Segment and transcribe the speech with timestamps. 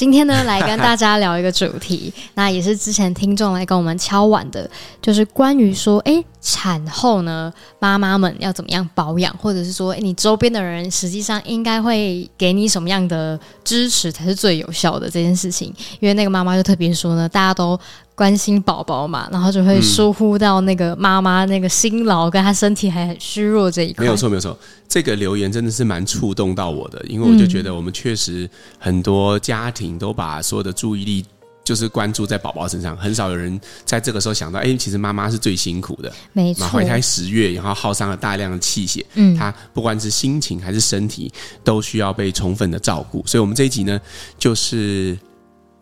[0.00, 4.66] 今天呢，来跟大家聊一个主题，那也是之前听众来跟我们敲碗的，
[5.02, 15.70] 就是关于说，哎，产后呢，妈妈们要怎么样保养，或者是说，你周边的人实际上应该会给你什么样的支持才是最有效的这件事情。
[15.98, 17.78] 因为那个妈妈就特别说呢，大家都
[18.20, 24.04] 关心宝宝嘛，然后就会疏忽到那个妈妈那个辛劳跟她身体还很虚弱这一块。
[24.04, 24.54] 没有错，没有错。
[24.86, 28.46] 这个留言真的是蛮触动到我的，因为我就觉得我们确实
[28.78, 31.24] 很多家庭都把所有的注意力
[31.64, 41.32] 就是关注在宝宝身上，很少有人在这个时候想到，哎，其实妈妈是最辛苦的，没错，怀胎十月，然后耗伤了大量的气血，嗯，她不管是心情还是身体
[41.64, 43.98] 都需要被充分的照顾，所以我们这一集呢，
[44.38, 45.16] 就是。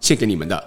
[0.00, 0.62] 献给你们的，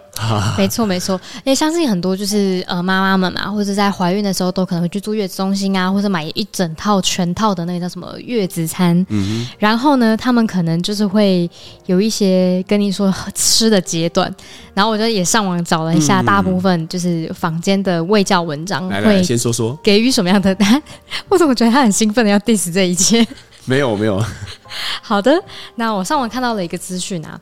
[0.57, 1.19] 没 错没错。
[1.45, 8.93] 哎，相信很多就是呃妈妈们嘛，或者在怀孕的时候都可能会去住月子中心啊，或者买一整套全套的那个叫什么月子餐。
[9.09, 9.55] 嗯哼。
[9.57, 11.49] 然后呢，他们可能就是会
[11.85, 14.33] 有一些跟你说吃的阶段，
[14.73, 20.83] 然后我就也上网找了一下，大部分就是房间的卫教文章会，来来先说说给予什么样的答 案？
[21.29, 23.25] 我怎么觉得他很兴奋的要 diss 这一切？
[23.63, 24.21] 没有没有。
[25.01, 25.31] 好的，
[25.75, 27.39] 那我上网看到了一个资讯啊。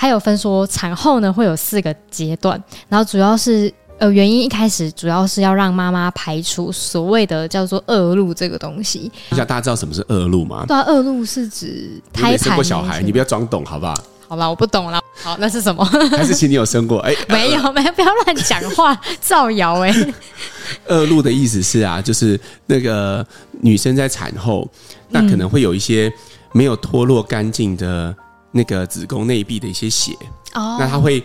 [0.00, 9.12] 还有分说产后呢会有四个阶段，然后主要是呃原因一开始主要是要让妈妈排除所谓的叫做恶露这个东西。
[9.32, 10.64] 大家知道什么是恶露吗？
[10.66, 12.38] 对啊，恶露是指胎盘。
[12.38, 13.92] 生过小孩，你不要装懂好不好？
[14.26, 14.98] 好吧，我不懂了。
[15.22, 15.84] 好，那是什么？
[16.16, 17.00] 还是请你有生过？
[17.00, 19.94] 哎， 没有，没有，不要乱讲话，造谣哎。
[20.88, 23.22] 恶露的意思是啊，就是那个
[23.60, 24.66] 女生在产后，
[25.10, 26.10] 那可能会有一些
[26.54, 28.16] 没有脱落干净的。
[28.52, 30.12] 那个子宫内壁的一些血
[30.54, 30.78] ，oh.
[30.78, 31.22] 那它会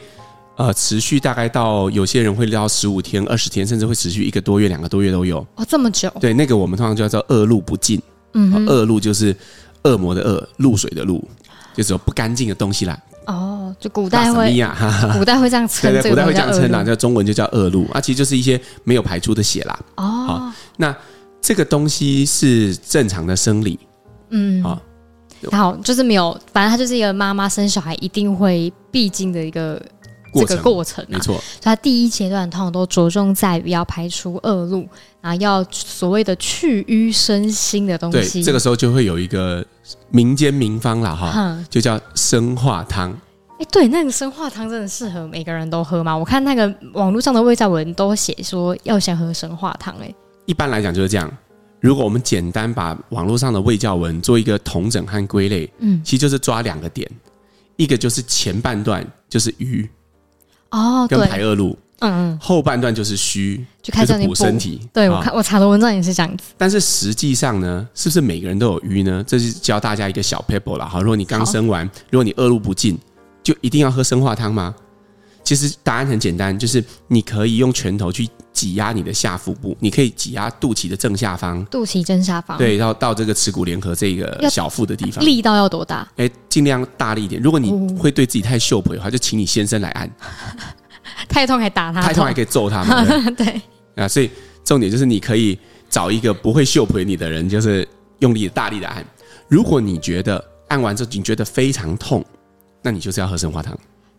[0.58, 5.40] 呃持续大概到有些人会到十五天、二十天，甚至会持续一个多月、两个多月都有。
[5.40, 6.12] 哦，oh, 这么久？
[6.19, 8.02] 对，那个我们通常叫做恶露不尽。
[8.34, 9.35] 嗯，恶露就是
[9.84, 11.24] 恶魔的恶，露水的露，
[11.74, 13.00] 就是有不干净的东西啦。
[13.28, 14.52] 哦，oh, 就古代会，
[15.18, 19.80] 古代会这样 称，对对，古代会这样称啦，叫中文就叫恶露啊，其实就是一些没有排出的血啦。
[19.96, 20.28] 哦，oh.
[20.28, 20.96] 好，那
[21.41, 23.80] 这个东西是正常的生理，
[24.31, 24.81] 嗯，好。
[25.51, 29.81] 好，就是没有，反正它就是一个妈妈生小孩一定会必经的一个
[30.33, 31.35] 这个过程，没错。
[31.35, 34.88] 所以它第一阶段通常都着重在于要排除恶露，
[35.22, 38.39] 然后要所谓的去瘀生新的东西。
[38.39, 39.66] 对，这个时候就会有一个
[40.09, 43.11] 民间名方了哈，就叫生化汤。
[43.57, 46.16] 哎，对，那个生化汤真的适合每个人都喝吗？
[46.16, 50.13] 我看那个网络上的味道文都写说要先喝生化汤，哎，
[50.45, 51.31] 一般来讲就是这样。
[51.80, 57.09] 如果我们简单把网络上的卫教文做一个统整和归类，嗯，其实就是抓两个点，
[57.75, 59.88] 一个就是前半段就是瘀
[60.72, 64.81] 哦，跟排恶露，嗯嗯，后半段就是虚，就开始补身体。
[64.91, 66.46] 对，我看我查的文章也是这样子。
[66.58, 69.24] 但是实际上呢，是不是每个人都有瘀呢？
[69.28, 71.00] 这是教大家一个小 paper 了哈。
[71.00, 72.97] 如果你刚生完，如果你恶露不尽，
[73.44, 74.74] 就一定要喝生化汤吗？
[75.45, 86.05] 其实答案很简单，就是你可以用拳头去挤压你的下腹部，你可以挤压肚脐的正下方，肚脐正下方，对，然后到这个耻骨联合这个小腹的地方，力道要多大？
[86.17, 87.39] 哎，尽量大力一点。
[87.39, 90.09] 如果你会对自己太秀婆的话，就请你先生来按。
[91.29, 93.35] 太痛还打他，太痛还可以揍他们。
[93.35, 93.61] 对
[93.95, 94.29] 啊，所以
[94.63, 95.57] 重点就是你可以
[95.89, 97.88] 找一个不会秀婆你的人，就是
[98.19, 99.05] 用力大力的按。
[99.47, 102.25] 如果你觉得按完之后你觉得非常痛，
[102.81, 103.78] 那你就是要喝生化汤。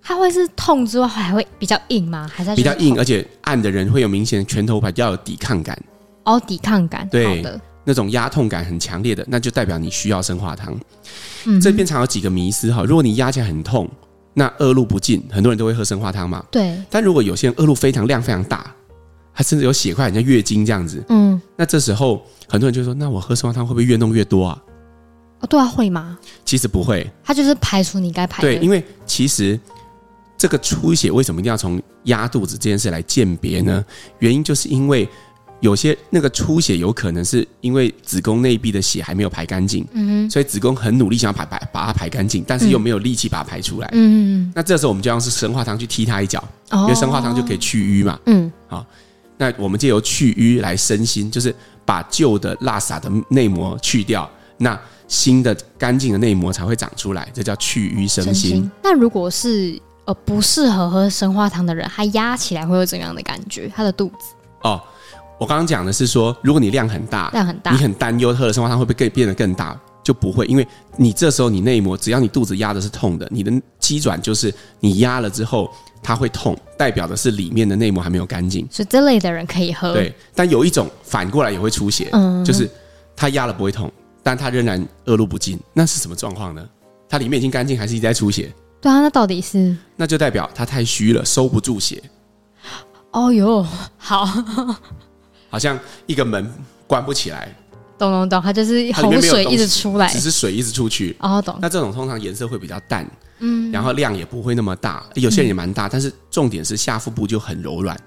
[0.09, 2.31] 它会是痛之外还会比较硬吗？
[2.33, 5.77] 还是比较硬，而且按的人会有明显拳头比较有抵抗感
[6.23, 10.79] 哦，抵抗感对的那种压痛感很强烈的，那就代表你需要生化汤。
[11.61, 13.91] 这边常有几个迷思哈，如果你压起来很痛，
[14.33, 16.45] 那恶露不尽，很多人都会喝生化汤嘛。
[16.53, 18.73] 对，但如果有些人恶露非常量非常大，
[19.35, 24.63] 他甚至有血块，很像月经这样子，嗯，那这时候很多人就说，那我喝生化汤会不会越弄越多啊？
[25.41, 26.17] 哦，对啊，会吗？
[26.45, 28.49] 其实不会，它就是排除你该排的。
[28.49, 29.59] 对，因为其实。
[30.39, 33.85] 这个出血为什么一定要从压肚子这件事来鉴别呢？
[34.19, 35.09] 原因就是因为
[35.61, 48.87] 有些那个出血有可能是因为子宫内壁的血还没有排干净，嗯，所以子宫很努力想要排排把它排干净，但是又没有力气把它排出来，嗯，那这时候我们就要用是生化汤去踢它一脚，因为生化汤就可以去瘀嘛，嗯，好，
[49.39, 51.53] 那我们借由去瘀来生新，就是
[51.87, 54.79] 把旧的拉撒的内膜去掉，那
[55.09, 58.71] 新的干净的内膜才会长出来，这叫去瘀生新。
[58.83, 63.71] 那如果是呃，不适合喝生化汤的人，他压起来会有怎样的感觉？
[63.75, 64.81] 他的肚子哦，
[65.39, 69.79] 我刚刚讲的是说，如果你量很大，量很大，你很担忧喝了生化汤会不会更变得更大？
[70.05, 70.65] 就不会，因为
[70.97, 75.69] 你这时候你内膜，只要你肚子压的是痛的，你的肌转就是你压了之后
[76.01, 78.65] 它会痛，代表的是里面的内膜还没有干净。
[78.71, 79.93] 所以这类的人可以喝。
[79.93, 82.71] 对，但有一种反过来也会出血，嗯，就是
[83.17, 83.91] 他压了不会痛，
[84.23, 86.65] 但他仍然恶露不尽，那是什么状况呢？
[87.09, 88.53] 它里面已经干净，还是一直在出血？
[88.87, 89.77] 对啊，那到底是？
[89.97, 92.01] 那就代表他太虚了，收不住血。
[93.11, 93.67] 哦哟，
[93.99, 94.25] 好，
[95.51, 96.49] 好像一个门
[96.87, 97.53] 关不起来。
[97.99, 101.17] 懂懂懂，它就是洪水一直出来，只是水一直出去。
[101.19, 101.59] 哦，懂。
[101.61, 103.05] 那这种通常颜色会比较淡，
[103.41, 105.05] 嗯，然后量也不会那么大。
[105.15, 107.99] 有些人也蛮大，嗯、但是重点是下腹部就很柔软，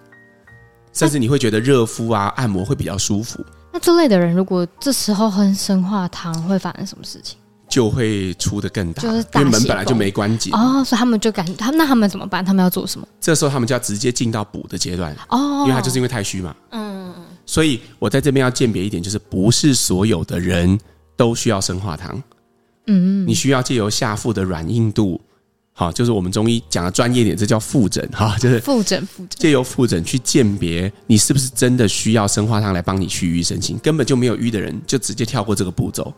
[0.93, 3.45] 甚至你会觉得热敷啊、按摩会比较舒服。
[3.73, 7.37] 那这类的人，如果这时候喝生化汤，会发生什么事情？
[7.69, 12.43] 就会出得更大，就是因为门本来就没关紧哦，所以他们就感他那他们怎么办？
[12.43, 13.07] 他们要做什么？
[13.21, 17.13] 这时候他们就要直接进到补的阶段哦，因为他就是因为太虚嘛，嗯。
[17.45, 20.79] 所以，我在这边要鉴别一点，就是不是所有的人
[21.17, 22.21] 都需要生化汤。
[22.85, 25.19] 嗯，你需要借由下腹的软硬度，
[25.73, 36.13] 好，就是我们中医讲的专业点，这叫腹诊哈，就是腹诊，腹诊，借由腹诊去鉴别你是不是真的需要生化汤来帮你去瘀生情，根本就没有瘀的人，就直接跳过这个步骤。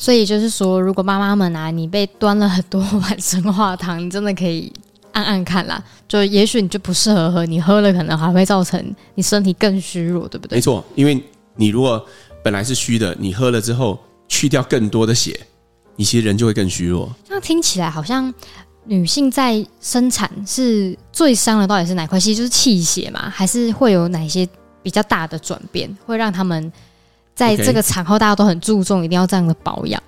[0.00, 4.72] 所以就是说，如果妈妈们啊，你被端了很多碗生化汤，你真的可以。
[5.12, 8.80] 按按看啦，就也许你就不适合喝，你喝了可能还会造成
[9.16, 10.56] 你身体更虚弱，对不对？
[10.56, 11.20] 没错，因为
[11.56, 12.06] 你如果
[12.44, 13.98] 本来是虚的，你喝了之后
[14.28, 15.38] 去掉更多的血，
[15.96, 17.12] 你其实人就会更虚弱。
[17.28, 18.32] 那听起来好像
[18.84, 22.20] 女性在生产是最伤的，到底是哪块？
[22.20, 24.48] 其实就是气血嘛，还是会有哪些
[24.80, 26.72] 比较大的转变，会让他们
[27.40, 30.02] 在这个产后大家都很注重，一定要这样的保养。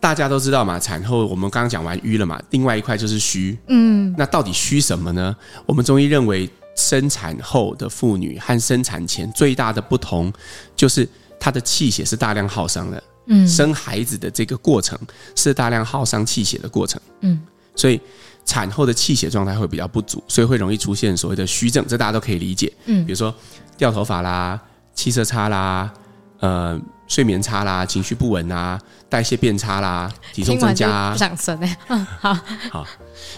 [0.00, 3.58] 大家都知道嘛，产后我们刚刚讲完瘀了嘛，另外一块就是虚。
[3.66, 5.36] 嗯，那到底虚什么呢？
[5.66, 10.32] 我们中医认为，生产后的妇女和生产前最大的不同，
[10.74, 11.06] 就是
[11.38, 13.02] 她的气血是大量耗伤的。
[13.26, 14.98] 嗯，生孩子的这个过程
[15.34, 16.98] 是大量耗伤气血的过程。
[17.20, 17.38] 嗯，
[17.74, 18.00] 所以
[18.46, 22.72] 产后的气血状态会比较不足，所以会容易出现所谓的虚症，这大家都可以理解。
[22.86, 23.34] 嗯，比如说
[23.76, 24.58] 掉头发啦、
[24.98, 25.92] 气色差啦、
[26.40, 26.76] 呃。
[27.08, 28.78] 睡眠差啦，情绪不稳啊，
[29.08, 31.78] 代谢变差啦，体重增加啊，不想生哎。
[31.88, 32.38] 嗯， 好，
[32.70, 32.86] 好，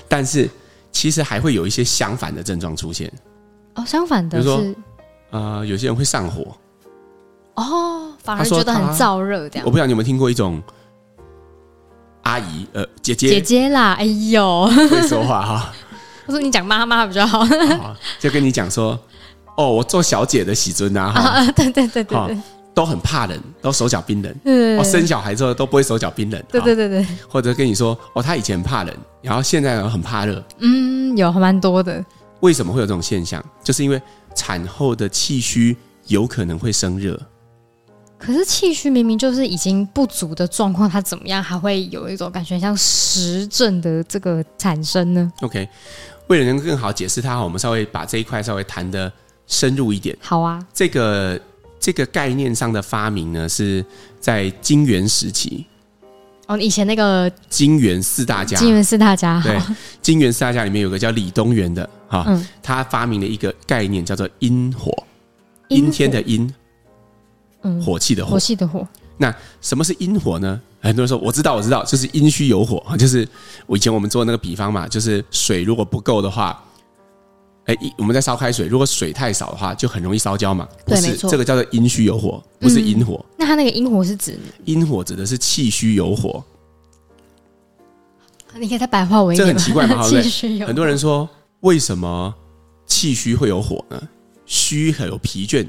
[0.09, 0.51] 但是
[0.91, 3.09] 其实还会有一些相反的症状出现。
[3.77, 4.75] 哦，相反的是，比如说，
[5.31, 6.57] 呃，有些人会上火。
[7.55, 9.65] 哦，反而觉得很燥热这样。
[9.65, 10.61] 我不知道你有没有听过一种
[12.23, 15.73] 阿姨，呃，姐姐，姐姐啦，哎呦，会说话哈。
[16.27, 18.99] 我说你讲妈妈比较好，好，就跟你讲说，
[19.61, 22.39] 哦，我做小姐的喜尊啊，啊，对对对对对。
[22.73, 24.35] 都很怕冷，都手脚冰冷。
[24.45, 26.43] 嗯，哦，生小孩之后都不会手脚冰冷。
[26.49, 30.43] 对对对对，或者跟你说，哦，他以前很怕冷，然后现在很怕热。
[30.61, 32.03] 嗯，有还蛮多的。
[32.41, 33.45] 为什么会有这种现象？
[33.63, 34.01] 就是因为
[34.35, 35.77] 产后的气虚
[36.07, 37.21] 有可能会生热。
[38.17, 45.69] 可是气虚明明就是已经不足的状况，它怎么样还会有一种感觉像实症的这个产生呢？OK，
[46.29, 49.13] 为了能更好解释它，我们稍微把这一块稍微谈得
[49.51, 50.17] 深入一点。
[50.23, 51.39] 好啊，这个。
[51.83, 53.83] 这个概念上的发明呢，是
[54.21, 55.65] 在金元时期。
[56.47, 59.59] 哦，以前那个金元四大家，金元四大家，对，
[60.03, 64.93] 金元四大家里面有个叫李东垣的哈，嗯、他发明了一个概念叫做阴火，
[65.69, 66.55] 阴天的阴，
[67.63, 68.87] 嗯，火气的火，火气的火。
[69.17, 70.61] 那什么是阴火呢？
[70.83, 73.27] 很多人说我知道，我知道，就是阴虚有火，就是
[73.67, 76.63] 我以前我们做那个比方嘛，就是水如果不够的话。
[77.67, 80.67] 哎，我们在烧开水，如果水太少的话，就很容易烧焦嘛。
[80.85, 83.25] 不是，这个叫做阴虚有火，不是阴火。
[83.39, 84.39] 那它那个阴火是指？
[84.65, 86.43] 阴火指的是气虚有火。
[88.59, 89.47] 你可以再白话文一点。
[89.47, 90.67] 这很奇怪嘛， 对不对？
[90.67, 91.29] 很多人说，
[91.61, 92.35] 为什么
[92.87, 94.03] 气虚会有火呢？
[94.47, 95.65] 虚很有疲倦，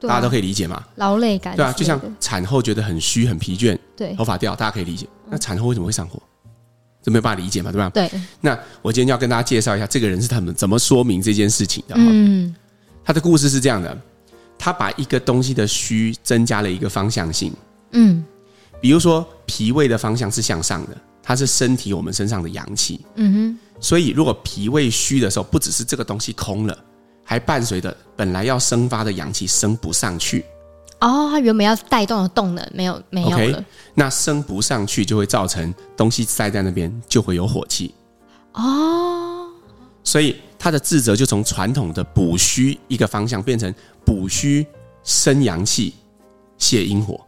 [0.00, 0.80] 大家都可以理解嘛。
[0.94, 5.08] 劳累感，对啊，就像产后觉得很虚很疲倦，对，头发掉，大家可以理解。
[5.28, 6.22] 那产后为什么会上火？
[7.02, 7.90] 这没有办法理解嘛，对吧？
[7.90, 8.10] 对。
[8.40, 11.94] 那我今天要跟大家介绍一下，这个人是他们怎么说明这件事情的。
[11.96, 12.54] 嗯。
[13.04, 13.96] 他的故事是这样的：
[14.58, 17.52] 他把一个东西的虚增加了一个方向性。
[17.92, 18.24] 嗯。
[18.80, 23.00] 比如说，脾胃的方向是向上的，它是身体我们身上的阳气。
[23.16, 23.58] 嗯哼。
[23.80, 26.78] 所以，如果脾胃虚的时候，不只是这个东西空了，
[27.24, 30.44] 还伴随着本来要生发的阳气升不上去。
[31.00, 33.64] 哦，它原本要带动的动能没有没有了，okay,
[33.94, 37.94] 那升不上去就会造成东西塞在那边，就会有火气。
[38.52, 39.46] 哦，
[40.04, 43.72] 所以它的治则就从传统的补虚一个方向变成
[44.04, 44.66] 补虚
[45.02, 45.94] 生阳气、
[46.58, 47.18] 泻阴火。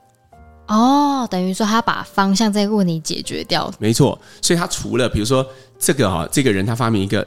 [0.69, 3.73] 哦，等于说他把方向这个问题解决掉。
[3.79, 5.47] 没错，所以他除了比如说
[5.79, 7.27] 这个哈，这个人他发明一个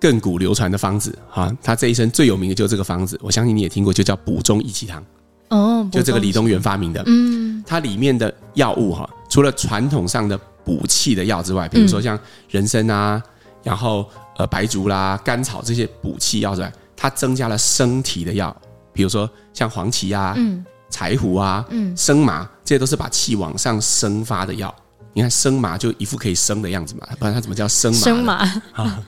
[0.00, 5.04] 亘古流传的方子哈，他这一生最有名的就是这个方子，我相信你也听过，就叫补中益气汤。
[5.50, 7.00] 哦，就这个李东垣发明的。
[7.06, 13.22] 嗯，嗯，它里面的药物哈，除了传统上的补气的药之外，比如说像人参啊，
[13.62, 18.54] 然后呃白术啦、甘草这些补气药之外，它增加了升提的药，
[18.92, 24.74] 比如说像黄芪啊、嗯、柴胡啊、嗯、生麻，这些都是把气往上生发的药。
[25.12, 27.98] 你看生麻就一副可以生的样子嘛，不然它怎么叫生麻？
[27.98, 28.34] 生麻
[28.74, 29.02] 啊，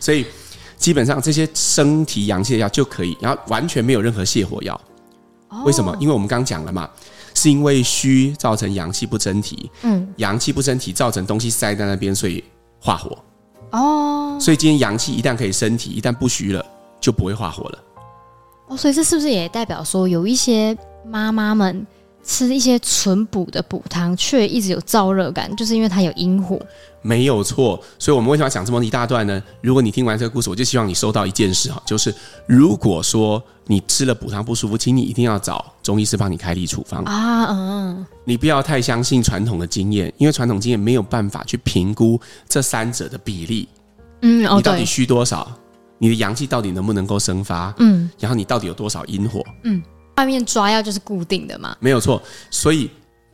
[0.00, 0.26] 所以
[0.76, 4.78] 基本上这些升提阳气的药就可以，然后完全没有任何泻火药。
[5.62, 5.96] 为什么？
[6.00, 6.88] 因为我们刚讲了嘛，
[7.34, 12.42] 是因为虚造成阳气不争体，嗯，阳气不争体造成东西塞在那边，所以
[12.80, 13.16] 化火。
[13.70, 16.64] 哦，所以今天阳气一旦可以升体，一旦不虚了，
[17.00, 17.78] 就不会化火了。
[18.68, 21.86] 哦，所以这是不是也代表说，有一些妈妈们？
[22.26, 26.58] 吃一些纯补的补汤，却一直有燥热感，就是因为它有阴火。
[27.02, 29.42] 没有错，所以我们为什么要讲这么一大段呢？
[29.60, 32.14] 如果你听完这个故事，我就希望你收到一件事哈，就是
[32.46, 37.46] 如果说你吃了补汤不舒服，请你一定要找中医师帮你开立处方啊。
[37.50, 43.68] 嗯，你不要太相信传统的经验，因为传统经验没有办法去评估这三者的比例。
[44.22, 45.50] 嗯，哦，你到底虚多少？
[45.98, 47.72] 你的阳气到底能不能够生发？
[47.78, 49.42] 嗯，然后你到底有多少阴火？
[49.64, 49.82] 嗯。
[50.16, 52.22] 外面抓药就是固定的嘛，没有错。
[52.48, 52.88] 所以，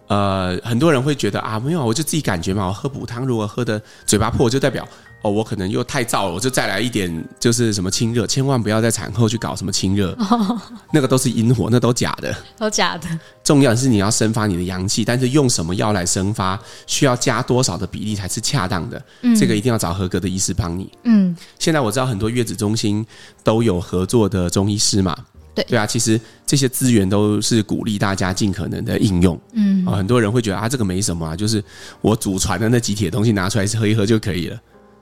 [0.07, 2.67] 呃，很多人会觉得啊，没有，我就自己感觉嘛。
[2.69, 4.89] 我喝补汤，如果喝的嘴巴破，就代表
[5.23, 8.27] 哦，我可能又太燥了，我就再来一点，就是什么清热。
[8.27, 10.59] 千万不要在产后去搞什么清热，哦、
[10.93, 13.07] 那个都是阴火，那都假的，都假的。
[13.45, 19.03] 重要的是你要生发你的阳气，但是用什么药来生发，需要加多少的比例才是恰当的。
[19.21, 20.91] 嗯，这个一定要找合格的医师帮你。
[21.05, 23.05] 嗯，现在我知道很多月子中心
[23.45, 25.15] 都有合作的中医师嘛。
[25.55, 29.39] 对对啊，其实这些资源都是鼓励大家尽可能的应用。
[29.53, 31.63] 嗯，啊，很多人会觉得啊，这个没什么啊，就是
[32.01, 34.59] 我祖传的那几帖东西拿出来喝一喝就可以了。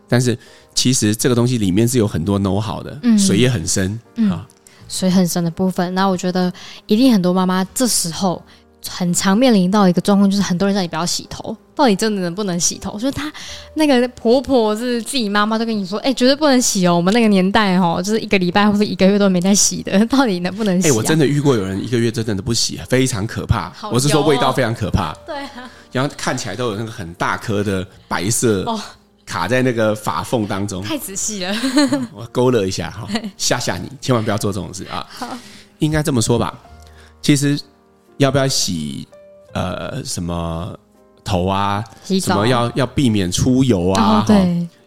[0.09, 0.37] 但是
[0.75, 4.47] 其实这个东西里面是有很多 know how 的，嗯，水也很深，嗯，啊，
[4.89, 5.95] 水很深的部分。
[5.95, 6.53] 那我觉得
[6.87, 8.43] 一定很多妈妈这时候。
[8.89, 12.97] 很常面临到一个状况，就是很多人叫你不要洗头，到底真的能不能洗头？
[12.97, 13.31] 所以她
[13.75, 16.95] 那个婆婆是自己妈妈都跟你说，哎、欸，绝对不能洗哦。
[16.95, 20.91] 我们那个年代哦，就是一个礼拜或者一个月都没在洗的，到底能不能洗、啊？
[20.91, 23.67] 哎、欸，我真的遇过有人一个月真的都不洗，非常可怕。
[23.83, 25.13] 哦、我是说味道非常可怕。
[25.27, 28.65] 对啊，然后看起来都有那个很大颗的白色
[29.29, 31.55] 卡在那个发缝当中，太仔细了。
[32.13, 33.07] 我勾勒一下哈，
[33.37, 35.07] 吓吓你，千万不要做这种事啊。
[35.11, 35.29] 好
[35.79, 36.59] 应该这么说吧，
[37.23, 37.61] 其实。
[38.19, 39.07] 要不要洗？
[39.53, 40.77] 呃，什么
[41.23, 41.85] 头啊？
[42.03, 42.35] 洗澡？
[42.35, 44.19] 什么要要避免出油啊？
[44.19, 44.37] 哦、对，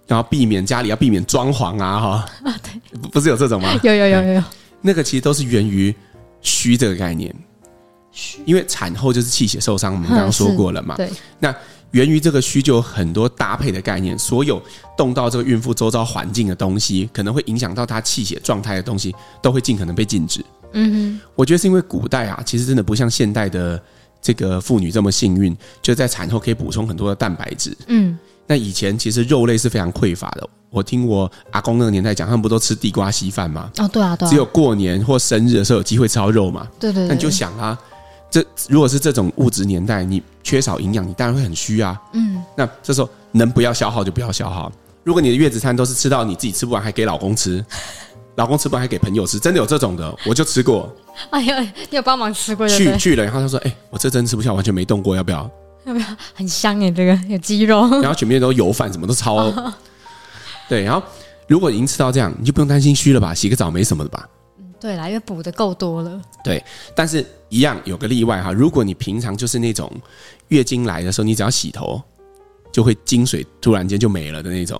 [0.05, 1.97] 然后避免家里要避免装潢啊？
[1.97, 2.07] 哈
[2.43, 3.79] 啊，对，不是有这种吗？
[3.83, 4.43] 有有有有有，
[4.81, 5.95] 那个其实都是源于
[6.41, 7.33] 虚这个概念。
[8.11, 10.95] 虚，因为产后就是气血受伤，我们刚刚说过了嘛。
[10.97, 11.55] 对，那
[11.91, 14.61] 源于这个虚就有很多搭配的概念，所有
[14.97, 20.43] 动到这个孕妇周遭环境的东西，可能会影响到她气血状态的东西，都会尽可能被禁止。
[20.73, 23.81] 嗯哼，我觉得是因为古代啊，其实真的不像现代的
[24.21, 27.75] 这个妇女这么幸运，就在产后可以补充很多的蛋白质。
[27.87, 28.17] 嗯，
[28.47, 30.49] 那以前其实肉类是非常匮乏的。
[30.69, 33.69] 我听我阿公那个年代讲，他们不都吃地瓜稀饭吗？
[33.79, 34.29] 哦，对啊，对啊。
[34.29, 36.65] 只有过年或生日的时候有机会吃到肉嘛？
[36.79, 37.07] 对对对。
[37.09, 37.77] 那你就想啊，
[38.31, 42.01] 这如果是这种物质年代，你缺少营养，你当然会很虚啊。
[42.13, 44.71] 嗯，那这时候能不要消耗就不要消耗。
[45.03, 47.63] 如果你的月子餐都是吃到你自己吃不完，还给老公吃。
[48.35, 50.89] 老公吃不完还给朋友吃，真的有这种的，我就吃过。
[51.31, 52.65] 哎呀，你有帮忙吃过？
[52.65, 55.51] 去去了，然后他说：“哎、欸，我这真吃不下，完全没动过，要不要？
[55.83, 56.05] 要不要？
[56.33, 57.81] 很香哎，这个有鸡肉。
[57.99, 59.35] 然后全面都油饭，什么都超。
[59.35, 59.73] 哦、
[60.69, 61.03] 对，然后
[61.47, 63.33] 如果已经吃到这样，你就不用担心虚了吧？
[63.33, 64.25] 洗个澡没什么的吧？
[64.81, 66.21] 嗯，对啦，因为补的够多了。
[66.43, 66.63] 对，
[66.95, 69.91] 但是一样有个例外哈，如果你平常就是那种
[70.47, 72.01] 月经来的时候，你只要洗头，
[72.71, 74.79] 就会经水突然间就没了的那种。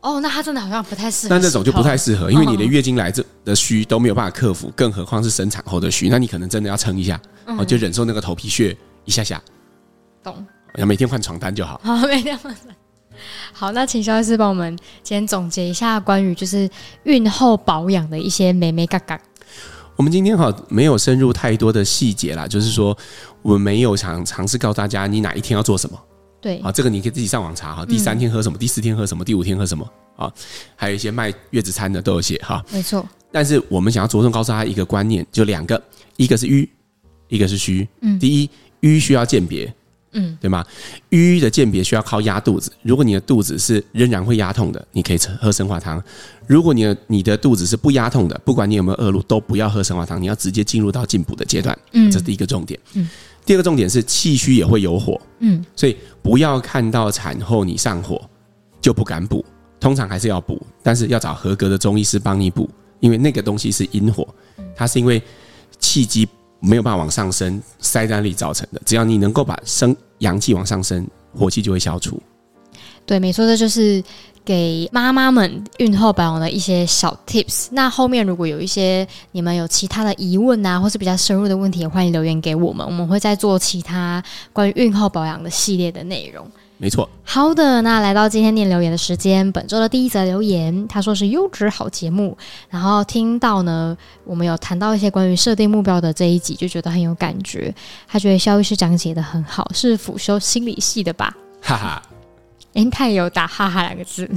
[0.00, 1.34] 哦，那他真的好像不太适合。
[1.34, 7.16] 那那种就不太适合，因为你的月经来这的虚都没有办法克服，更何况是生产后的虚，那你可能真的要撑一下，
[7.46, 9.40] 哦、嗯，就忍受那个头皮屑一下下。
[10.22, 10.44] 懂。
[10.76, 11.80] 要每天换床单就好。
[11.84, 12.54] 好， 每天换。
[13.52, 16.68] 好，那请肖医师帮我们先总结一下关于就是
[17.04, 19.20] 孕后保养的一些眉眉嘎嘎。
[19.96, 22.96] 我们今天哈没有深入太多的细节啦，就是说
[23.42, 25.98] 我们没有想尝试告诉大家你哪一天要做什么。
[26.40, 27.86] 对啊，这个你可以自己上网查哈。
[27.86, 28.58] 第三天喝什么？
[28.58, 29.24] 嗯、第四天喝什么？
[29.24, 29.88] 第五天喝什么？
[30.16, 30.30] 啊，
[30.76, 32.62] 还有一些卖月子餐的都有写哈。
[32.70, 33.06] 没错。
[33.32, 35.82] 但是我们想要着重告诉他一个观念，就两个，
[36.16, 36.68] 一个是瘀，
[37.28, 37.88] 一个是虚。
[38.02, 38.18] 嗯。
[38.18, 38.50] 第一，
[38.80, 39.72] 瘀需要鉴别，
[40.14, 40.64] 嗯，对吗？
[41.10, 42.72] 瘀的鉴别需要靠压肚子。
[42.82, 46.00] 如果你的肚子是仍然会压痛的，你可以喝生化汤；
[46.46, 50.20] 如果你的你的肚子是不压痛的，不管你有没有恶露，都不要喝生化汤。
[50.20, 51.78] 你要直接进入到进补的阶段。
[51.92, 52.10] 嗯。
[52.10, 52.80] 这是第一个重点。
[52.94, 53.08] 嗯。
[53.46, 58.18] 第二个重点是气虚也会有火，嗯，所以不要看到产后你上火
[58.80, 59.44] 就不敢补，
[59.78, 62.66] 通常还是要补，但是要找合格的中医师帮你补，
[63.00, 64.26] 因为那个东西是阴火，
[64.74, 65.22] 它是因为
[65.78, 66.26] 气机
[66.64, 68.80] 没有办法往上升，塞在那里造成的。
[68.86, 71.06] 只要你能够把生阳气往上升，
[71.36, 72.18] 火气就会消除。
[73.06, 74.02] 对，没错，这就是
[74.44, 77.66] 给妈妈们孕后保养的一些小 tips。
[77.70, 86.50] 那后面如果有一些你们有其他的疑问啊，或是比较深入的问题，也欢迎留言给我们，我们会再做其他关于孕后保养的系列的内容。
[86.84, 92.36] 没错，好的，那来到今天念留言的时间，本周的第一则留言，他说是优质好节目，
[92.68, 97.74] 然后听到呢，我们有谈到一些关于设定目标的这一集，就觉得很有感觉。
[98.06, 101.34] 他觉得肖医师讲解的很好，是辅修心理系的吧？
[101.62, 102.02] 哈哈，
[102.74, 104.28] 哎，他也有打哈哈两个字。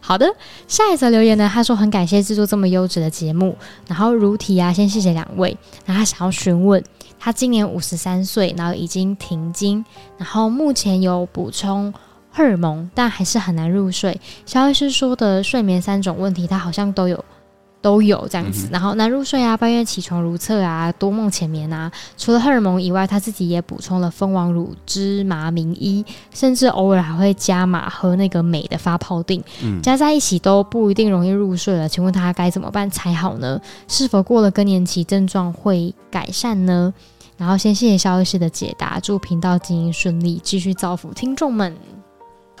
[0.00, 0.26] 好的，
[0.66, 3.54] 下一则留言呢，他说很感谢制作这么优质的节目，
[3.86, 6.82] 然后如题啊，先谢谢两位，然后他想要询问。
[7.26, 9.84] 他今年五十三岁，然后已经停经，
[10.16, 11.92] 然后目前有补充
[12.30, 14.20] 荷尔蒙，但还是很难入睡。
[14.44, 17.24] 肖医师说的睡眠三种问题，他好像都有。
[17.82, 21.92] 都有这样子，然后难入睡啊，半夜起床如厕啊，多梦浅眠啊。
[22.16, 31.88] 除了荷尔蒙以外，他自己也补充了蜂王乳、芝麻名医，甚至偶尔还会加码喝那个美的发泡定，嗯，加在一起都不一定容易入睡了。
[31.88, 33.60] 请问他该怎么办才好呢？
[33.86, 36.92] 是否过了更年期症状会改善呢？
[37.36, 41.76] 然后先谢谢肖医师的解答，祝频道经营顺利，继续造福听众们。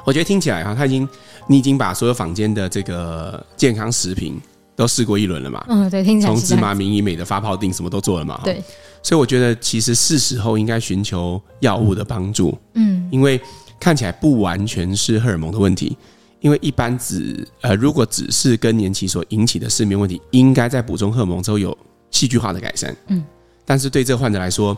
[0.04, 1.08] 我觉得听起来哈，他已经
[1.46, 4.40] 你已经把所有坊间的这个健康食品。
[4.76, 5.64] 都试过一轮了嘛？
[5.70, 8.38] 嗯，对，听起来从芝麻明医美的发泡定什么都做了嘛？
[8.44, 8.62] 对，
[9.02, 12.54] 所以我觉得其实是时候应该寻求药物的帮助。
[12.74, 13.40] 嗯，因为
[13.80, 15.96] 看起来不完全是荷尔蒙的问题，
[16.40, 21.74] 因为一般只呃，如果只是更年期所引起的失眠问题，应该在补充荷尔蒙之后有
[22.10, 22.94] 戏剧化的改善。
[23.06, 23.24] 嗯，
[23.66, 24.74] 但是对这个患者来说，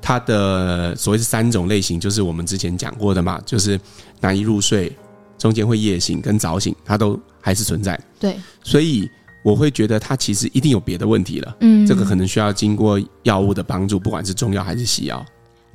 [0.00, 3.78] 他的所谓是三种类型，就是我们之前讲过的嘛，就是
[4.20, 4.90] 难以入睡、
[5.38, 7.96] 中间会夜醒跟早醒，它都还是存在。
[8.18, 9.08] 对，所以。
[9.44, 15.26] 我会觉得他其实一定有别的问题了，嗯，这个可能需要经过药物的帮助，不管是中药还是西药。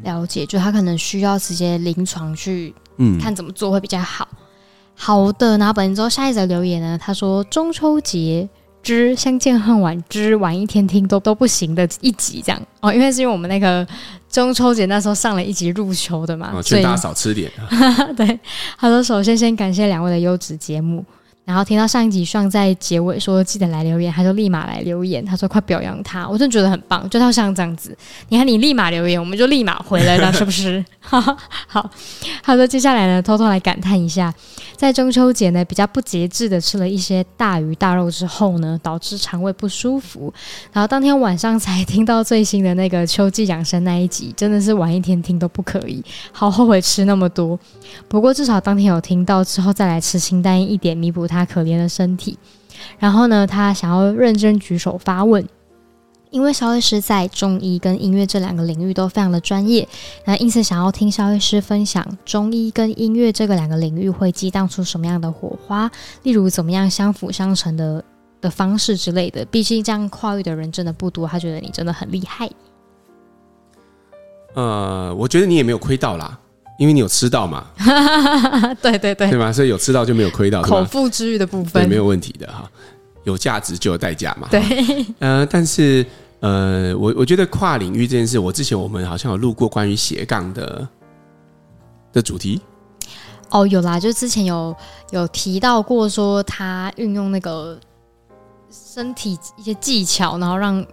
[0.03, 4.25] 了解，就他可能需要直接临床去，嗯，看怎么做会比较好。
[4.31, 4.37] 嗯、
[4.95, 8.47] 好的，然后本周下一则留言呢，他说中秋节
[8.87, 13.85] 之相见恨晚之晚一天听都都不行的一集这样哦，因为是因为我们那个
[14.29, 17.51] 中秋节那时候上了一集入秋的嘛，哦，劝大家少吃点。
[18.15, 18.39] 对，
[18.77, 21.03] 他说首先先感谢两位的优质节目。
[21.47, 25.23] 然后听到上一集上在结尾说记得来留言，他就立马来留言。
[25.23, 27.97] 他说快表扬他，我真的觉得很棒，就他像这样子。
[28.27, 30.83] 你看你立马留言，我们就立马回来了，是不是？
[30.99, 31.21] 好，
[31.67, 31.89] 好，
[32.43, 34.33] 他说接下来呢，偷偷来感叹一下，
[34.75, 40.33] 在中秋节呢比较不节制的吃了一些大鱼大肉之后呢，导致肠胃不舒服。
[40.73, 47.57] 然后当天晚上才听到最新的那个秋季养生那一集，真的是晚一天听都不可以，好后悔吃那么多。
[48.09, 51.36] 不过至少当天有听到之后再来吃清淡一点，弥补他。
[51.45, 52.37] 他可怜的身体，
[52.99, 55.47] 然后呢，他想要认真举手发问，
[56.29, 59.87] 因为肖医师在中医跟音乐这两个领域都非常的专业，
[60.25, 65.89] 那因此想要听肖医师分享中医跟音乐这个两个领域会激荡出什么样的火花，
[66.23, 68.03] 例如怎么样相辅相成的
[68.41, 69.45] 的方式之类的。
[69.45, 72.49] 毕竟这样跨域的人真的不多，他觉得你真的很厉害。
[74.53, 76.39] 呃，我觉得你也没有亏到啦。
[76.77, 77.65] 因为你有吃到嘛，
[78.81, 79.51] 对 对对，对吧？
[79.51, 82.69] 所以有吃到就没有亏到，口腹之欲的部分，对，没有问题的哈。
[83.23, 84.61] 有价值就有代价嘛，对。
[85.19, 86.05] 呃，但是
[86.39, 90.87] 呃，我我觉得跨领域这件事，我之前我们好像有录过关于斜杠的
[92.13, 92.61] 的主题。
[93.49, 94.75] 哦，有啦，就之前有
[95.09, 97.79] 有提到过，说他运用那个
[98.69, 100.85] 身体一些技巧，然后让。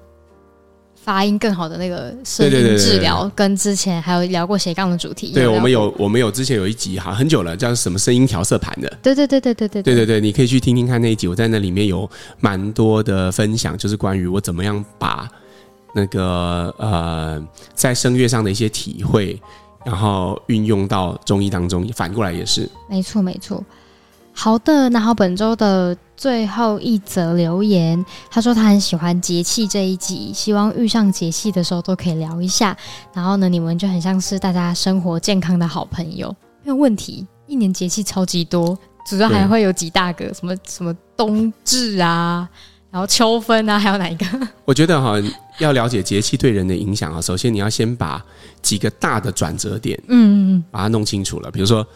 [1.05, 5.33] 发音更好的那个声音治疗，跟之前还有聊过斜杠的主题。
[5.33, 8.89] 对，我们有，我们有之前有一集哈，很久了，叫什么声音调色盘的。
[9.03, 12.09] 对对对对对对对对对，你可以去听听看那一集，我在那里面有
[12.41, 15.29] 蛮多的分享，就是关于我怎么样把
[15.95, 19.39] 那个呃在声乐上的一些体会，
[19.85, 22.67] 然后运用到中医当中，反过来也是。
[22.89, 23.63] 没错没错。
[24.37, 32.77] 好的，那好，本周的最后一则留言，他说他很喜欢节气这一集，希望遇上节气的时候都可以聊一下。
[33.15, 37.27] 然后呢，你们就很像是大家生活健康的好朋友，没有问题。
[37.47, 38.77] 一年节气超级多，
[39.09, 42.49] 主要还会有几大个，什么什么冬至啊，
[42.91, 44.27] 然后秋分啊，还有哪一个？
[44.65, 45.15] 我觉得哈，
[45.59, 48.23] 要了解节气对人的影响啊，首先你要先把
[48.61, 51.51] 几个大的转折点，嗯嗯嗯，把它弄清楚了。
[51.51, 51.87] 比如说，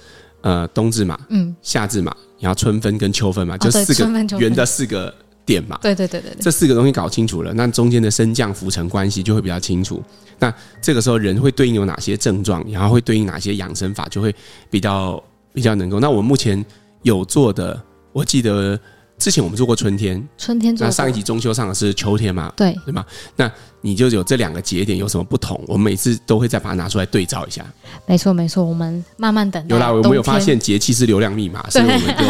[0.41, 2.15] 呃，冬至嘛，嗯，夏至嘛。
[2.41, 5.13] 然后春分跟秋分嘛，就四个圆的四个
[5.45, 5.77] 点嘛。
[5.83, 10.01] 对对对对，这四个东西搞清楚了，那中间的升降浮沉关系就会比较清楚。
[10.39, 14.33] 那这个时候人会对应有哪些症状，然后会对应哪些养生法，就会
[14.71, 15.21] 比较
[15.53, 15.99] 比较能够。
[15.99, 16.65] 那我目前
[17.03, 18.79] 有做的，我记得
[19.19, 20.75] 之前我们做过春天，春天。
[20.79, 22.53] 那上一集中秋上的是秋天嘛？
[22.57, 23.05] 对对吗？
[23.37, 23.51] 那
[23.81, 25.61] 你就有这两个节点有什么不同？
[25.67, 27.65] 我们每次都会再把它拿出来对照一下。
[28.07, 29.65] 没错没错，我们慢慢等。
[29.69, 32.25] 有啦，我们有发现节气是流量密码，所以我们就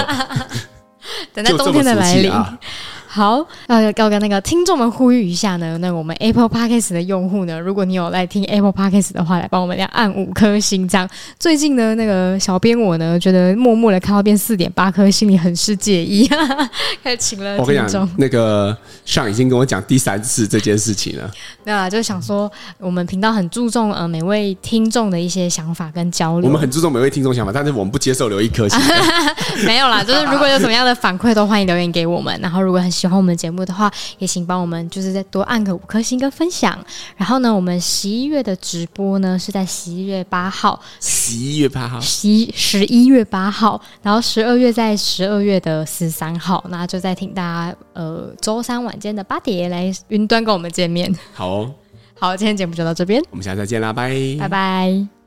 [1.35, 2.33] 等待冬天的来临。
[3.19, 10.87] 好，要要跟那个听众们呼吁一下呢，那、我们 Apple Podcast 的用户呢，如果你有来听 Apple Podcast 的话，来帮我们要按五颗星。
[10.87, 16.29] 这样，最近呢，那个小编我呢，觉得默默的看到变四点八颗，心里很是介意，
[17.03, 21.29] 开始请了你讲，那个上已经跟我讲第三次这件事情了。
[21.65, 26.49] 对啊，就想说我们频道很注重呃每位听众的一些想法跟交流。
[26.49, 28.79] 我们很注重每位听众想法，但是我们不接受留一颗星。
[29.67, 32.39] 没有啦，就是如果有什么样的反馈，都欢迎留言给我们。
[32.41, 36.79] 然后如果很喜欢我们节目的话，也请帮我们就是再多按个五颗星跟分享。
[37.17, 51.15] 然后呢，我们十一月的直播呢是在十一月八号，十一月八号，十十一月八号，然后十二月在十二月的十三号，那就再请大家呃周三晚间的八点来云端跟我们见面。
[51.33, 51.75] 好哦，
[52.19, 55.18] 好，今天节目就到这边，我们下次再见啦，拜拜拜。